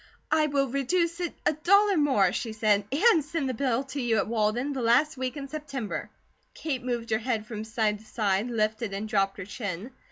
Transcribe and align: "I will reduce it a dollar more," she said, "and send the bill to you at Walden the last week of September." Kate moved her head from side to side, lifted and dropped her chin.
"I 0.31 0.47
will 0.47 0.67
reduce 0.67 1.19
it 1.19 1.35
a 1.45 1.53
dollar 1.53 1.95
more," 1.95 2.31
she 2.33 2.53
said, 2.53 2.85
"and 2.91 3.23
send 3.23 3.47
the 3.47 3.53
bill 3.53 3.83
to 3.93 4.01
you 4.01 4.17
at 4.17 4.27
Walden 4.27 4.73
the 4.73 4.81
last 4.81 5.15
week 5.15 5.37
of 5.37 5.51
September." 5.51 6.09
Kate 6.55 6.83
moved 6.83 7.11
her 7.11 7.19
head 7.19 7.45
from 7.45 7.63
side 7.63 7.99
to 7.99 8.05
side, 8.05 8.49
lifted 8.49 8.95
and 8.95 9.07
dropped 9.07 9.37
her 9.37 9.45
chin. 9.45 9.91